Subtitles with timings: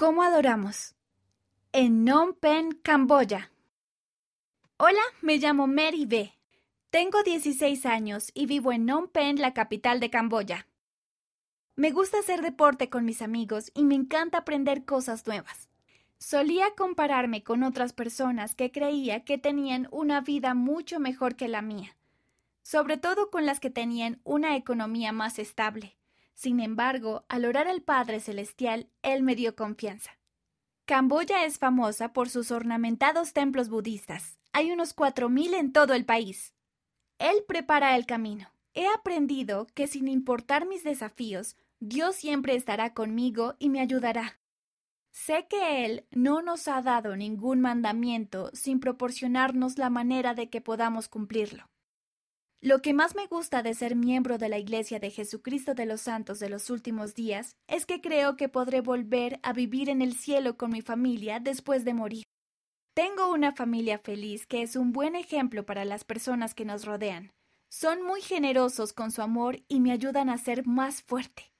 [0.00, 0.94] ¿Cómo adoramos?
[1.74, 3.52] En Phnom Penh, Camboya.
[4.78, 6.32] Hola, me llamo Mary B.
[6.88, 10.66] Tengo 16 años y vivo en Phnom Penh, la capital de Camboya.
[11.76, 15.68] Me gusta hacer deporte con mis amigos y me encanta aprender cosas nuevas.
[16.16, 21.60] Solía compararme con otras personas que creía que tenían una vida mucho mejor que la
[21.60, 21.94] mía,
[22.62, 25.99] sobre todo con las que tenían una economía más estable.
[26.40, 30.18] Sin embargo, al orar al Padre Celestial, Él me dio confianza.
[30.86, 34.38] Camboya es famosa por sus ornamentados templos budistas.
[34.54, 36.54] Hay unos cuatro mil en todo el país.
[37.18, 38.54] Él prepara el camino.
[38.72, 44.40] He aprendido que sin importar mis desafíos, Dios siempre estará conmigo y me ayudará.
[45.10, 50.62] Sé que Él no nos ha dado ningún mandamiento sin proporcionarnos la manera de que
[50.62, 51.68] podamos cumplirlo.
[52.62, 56.02] Lo que más me gusta de ser miembro de la Iglesia de Jesucristo de los
[56.02, 60.14] Santos de los últimos días es que creo que podré volver a vivir en el
[60.14, 62.24] cielo con mi familia después de morir.
[62.92, 67.32] Tengo una familia feliz que es un buen ejemplo para las personas que nos rodean.
[67.70, 71.54] Son muy generosos con su amor y me ayudan a ser más fuerte.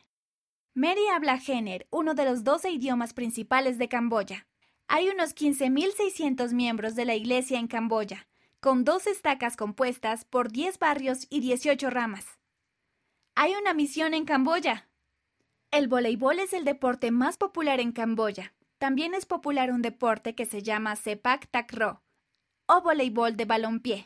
[0.75, 4.48] Mary habla Jener, uno de los 12 idiomas principales de Camboya.
[4.88, 8.26] Hay unos 15.600 miembros de la iglesia en Camboya,
[8.59, 12.41] con dos estacas compuestas por 10 barrios y 18 ramas.
[13.37, 14.88] Hay una misión en Camboya,
[15.77, 18.55] el voleibol es el deporte más popular en Camboya.
[18.79, 21.99] También es popular un deporte que se llama Sepak Takraw
[22.67, 24.03] o voleibol de balompié.